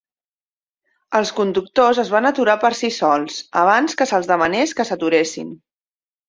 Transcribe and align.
Els 1.19 1.31
conductors 1.39 1.99
es 2.03 2.09
van 2.13 2.29
aturar 2.29 2.55
per 2.63 2.71
si 2.79 2.91
sols, 2.95 3.37
abans 3.65 3.99
que 4.01 4.09
se'ls 4.13 4.31
demanés 4.33 4.75
que 4.81 4.89
s'aturessin. 4.91 5.55